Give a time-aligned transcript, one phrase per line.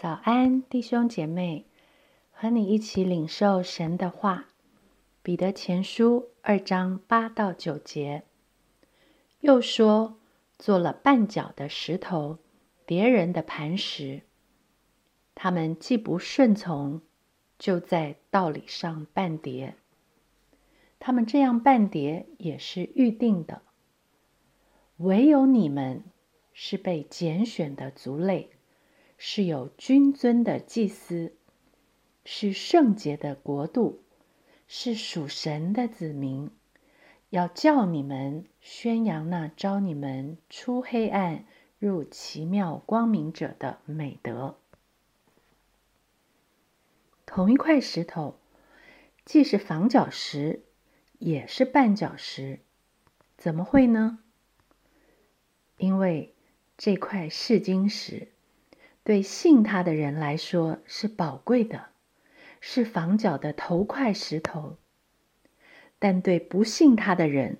[0.00, 1.66] 早安，弟兄姐妹，
[2.30, 4.46] 和你一起领受神的话。
[5.24, 8.22] 彼得前书二章八到九节，
[9.40, 10.20] 又说：
[10.56, 12.38] 做了绊脚的石头，
[12.86, 14.22] 别人的磐石。
[15.34, 17.02] 他们既不顺从，
[17.58, 19.74] 就在道理上绊跌。
[21.00, 23.62] 他们这样绊跌，也是预定的。
[24.98, 26.04] 唯有你们
[26.52, 28.52] 是被拣选的族类。
[29.20, 31.34] 是有君尊的祭司，
[32.24, 34.00] 是圣洁的国度，
[34.68, 36.50] 是属神的子民，
[37.30, 41.44] 要叫你们宣扬那招你们出黑暗
[41.80, 44.56] 入奇妙光明者的美德。
[47.26, 48.38] 同一块石头，
[49.24, 50.62] 既是房角石，
[51.18, 52.60] 也是绊脚石，
[53.36, 54.20] 怎么会呢？
[55.76, 56.36] 因为
[56.76, 58.28] 这块试金石。
[59.08, 61.86] 对信他的人来说是宝贵的，
[62.60, 64.76] 是房角的头块石头；
[65.98, 67.56] 但对不信他的人，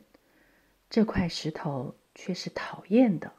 [0.91, 3.33] 这块石头却是讨厌的，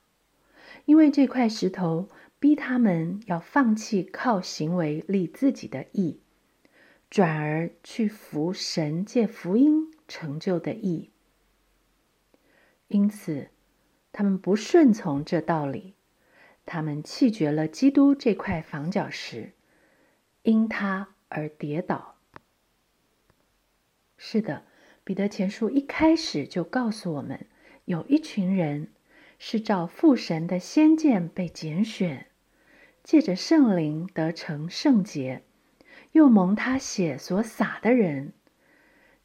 [0.85, 6.19] 因为这块石头逼他们要放弃靠行为立自己的义，
[7.11, 11.11] 转而去服神借福音成就的义。
[12.87, 13.49] 因此，
[14.11, 15.93] 他们不顺从这道理。
[16.71, 19.53] 他们弃绝了基督这块房角石，
[20.43, 22.15] 因他而跌倒。
[24.19, 24.65] 是的，
[25.03, 27.47] 彼得前书一开始就告诉我们，
[27.85, 28.89] 有一群人
[29.39, 32.27] 是照父神的先见被拣选，
[33.03, 35.41] 借着圣灵得成圣洁，
[36.11, 38.31] 又蒙他血所洒的人。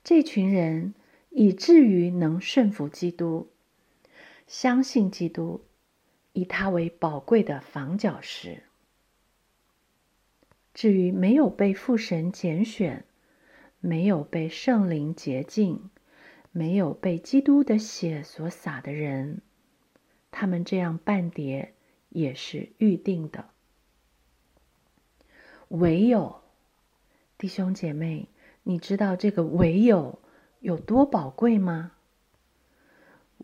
[0.03, 0.95] 这群人
[1.29, 3.51] 以至于能顺服基督，
[4.47, 5.63] 相信基督。
[6.35, 8.63] 以它为宝贵的房角石。
[10.75, 13.05] 至于没有被父神拣选、
[13.79, 15.91] 没有被圣灵洁净、
[16.51, 19.41] 没有被基督的血所洒的人，
[20.33, 21.75] 他们这样半叠
[22.09, 23.49] 也是预定的。
[25.69, 26.43] 唯有
[27.39, 28.29] 弟兄姐妹，
[28.65, 30.19] 你知道这个唯有
[30.59, 31.93] 有多宝贵吗？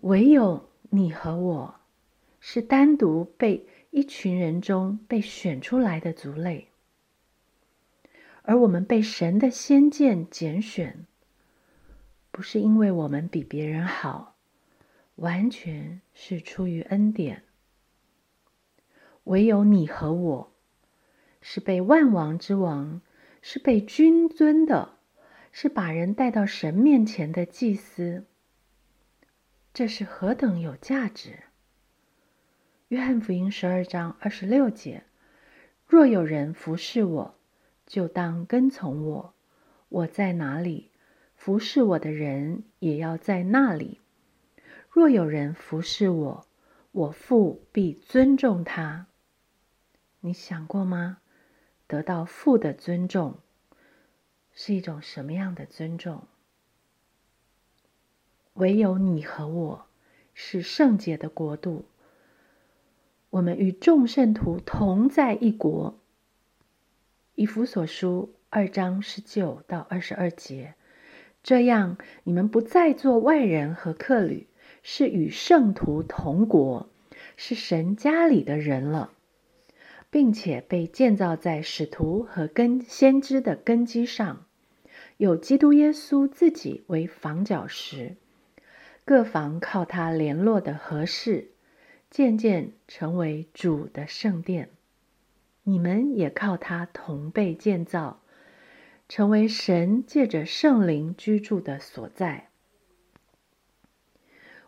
[0.00, 1.79] 唯有你和我。
[2.40, 6.68] 是单独被一群人中被选出来的族类，
[8.42, 11.06] 而我们被神的先见拣选，
[12.30, 14.36] 不是因为我们比别人好，
[15.16, 17.42] 完全是出于恩典。
[19.24, 20.52] 唯有你和我，
[21.42, 23.02] 是被万王之王，
[23.42, 24.96] 是被君尊的，
[25.52, 28.24] 是把人带到神面前的祭司，
[29.74, 31.40] 这是何等有价值！
[32.90, 35.04] 约翰福音十二章二十六节：
[35.86, 37.34] 若有人服侍我，
[37.86, 39.32] 就当跟从我；
[39.88, 40.90] 我在哪里，
[41.36, 44.00] 服侍我的人也要在那里。
[44.90, 46.46] 若有人服侍我，
[46.90, 49.06] 我父必尊重他。
[50.18, 51.18] 你想过吗？
[51.86, 53.38] 得到父的尊重
[54.50, 56.26] 是一种什么样的尊重？
[58.54, 59.86] 唯有你和我
[60.34, 61.84] 是圣洁的国度。
[63.30, 66.00] 我们与众圣徒同在一国。
[67.36, 70.74] 以弗所书二章十九到二十二节，
[71.44, 74.48] 这样你们不再做外人和客旅，
[74.82, 76.88] 是与圣徒同国，
[77.36, 79.12] 是神家里的人了，
[80.10, 84.44] 并且被建造在使徒和根先知的根基上，
[85.18, 88.16] 有基督耶稣自己为房角石，
[89.04, 91.49] 各房靠他联络的合适。
[92.10, 94.70] 渐渐成为主的圣殿，
[95.62, 98.20] 你们也靠它同被建造，
[99.08, 102.50] 成为神借着圣灵居住的所在。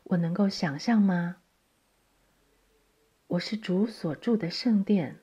[0.04, 1.38] 我能够想象吗？
[3.26, 5.19] 我是主所住的圣殿，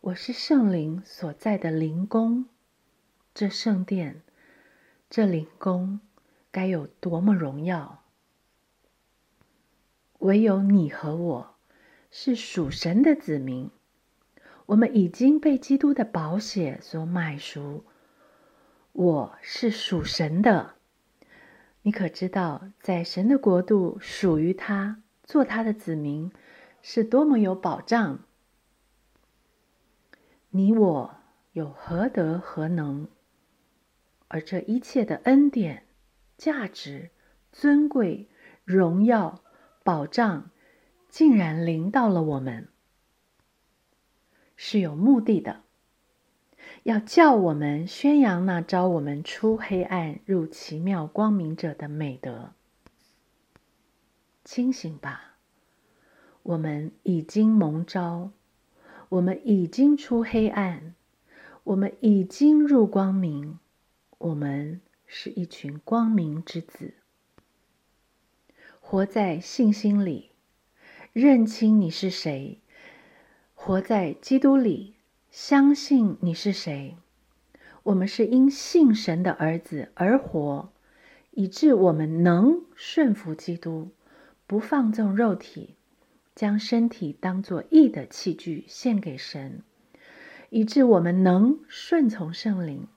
[0.00, 2.46] 我是圣灵所在的灵宫。
[3.32, 4.22] 这圣殿，
[5.08, 6.00] 这灵宫，
[6.50, 8.02] 该有多么荣耀！
[10.18, 11.51] 唯有你和我。
[12.14, 13.70] 是属神的子民，
[14.66, 17.84] 我们已经被基督的宝血所买赎。
[18.92, 20.74] 我是属神的，
[21.80, 26.30] 你可知道，在神的国度属于他，做他的子民，
[26.82, 28.18] 是多么有保障？
[30.50, 31.14] 你我
[31.52, 33.08] 有何德何能？
[34.28, 35.86] 而这一切的恩典、
[36.36, 37.08] 价值、
[37.50, 38.28] 尊贵、
[38.66, 39.42] 荣耀、
[39.82, 40.50] 保障。
[41.12, 42.68] 竟然临到了我们，
[44.56, 45.60] 是有目的的。
[46.84, 52.54] 要叫我们宣扬那招我们出黑暗入奇妙光明者的美德。
[54.42, 55.34] 清醒吧，
[56.44, 58.30] 我们已经蒙召，
[59.10, 60.94] 我们已经出黑暗，
[61.64, 63.58] 我们已经入光明，
[64.16, 66.94] 我们是一群光明之子。
[68.80, 70.31] 活在信心里，
[71.12, 72.56] 认清你是谁；
[73.54, 74.94] 活在基督里。
[75.30, 76.96] 相信你是谁？
[77.82, 80.72] 我们是因信神的儿子而活，
[81.32, 83.90] 以致我们能顺服基督，
[84.46, 85.74] 不放纵肉体，
[86.34, 89.60] 将身体当作义的器具献给神，
[90.48, 92.88] 以致我们能顺从圣灵，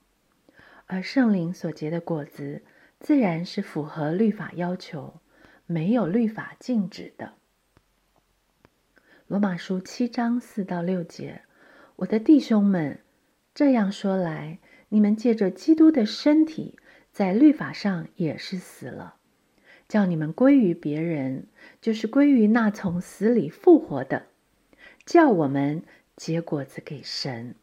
[0.85, 2.63] 而圣灵所结的果子，
[3.01, 5.19] 自然是符合律法要求，
[5.65, 7.33] 没有律法禁止的。
[9.27, 11.41] 罗马书七章四到六节。
[11.95, 12.99] 我的弟兄们，
[13.55, 16.77] 这样说来，你们借着基督的身体，
[17.11, 19.15] 在律法上也是死了，
[19.87, 21.47] 叫你们归于别人，
[21.81, 24.27] 就是归于那从死里复活的，
[25.07, 25.81] 叫我们
[26.15, 27.55] 结果子给神。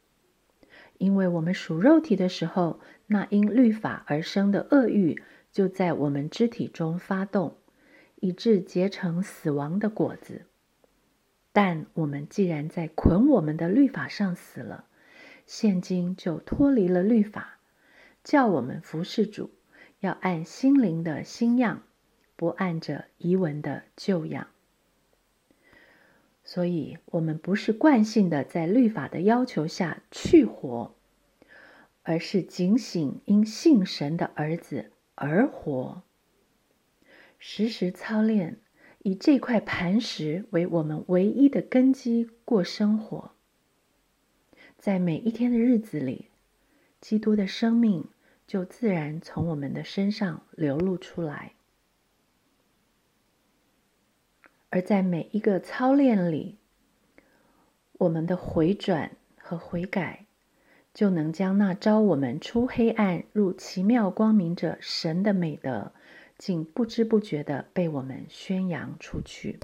[0.99, 5.23] 因为我们属肉体的时候，那因律法而生的恶欲
[5.53, 7.57] 就在我们肢体中发动，
[8.17, 10.47] 以致结成死亡的果子。
[11.53, 14.87] 但我们既然在捆我们的律法上死了，
[15.47, 17.59] 现今就脱离了律法，
[18.25, 19.51] 叫我们服侍主，
[20.01, 21.83] 要按心灵的新样，
[22.37, 24.49] 不按着遗文的旧样。
[26.43, 30.95] 所以，我们不是惯性的在律法的要求下去活，
[32.03, 36.03] 而是警醒因信神的儿子而活，
[37.39, 38.59] 时时操练。
[39.05, 43.33] 以这块磐石为我们唯一的根基过生活，
[44.79, 46.29] 在每一天的日子里，
[47.01, 48.07] 基督的生命
[48.47, 51.55] 就自然从我们的身上流露出来；
[54.71, 56.59] 而在每一个操练里，
[57.95, 60.27] 我们的回转和悔改，
[60.95, 65.93] 就能将那招我们出黑暗入奇妙光明者神的美德。
[66.45, 69.61] 竟不知不觉的被我们宣扬出去。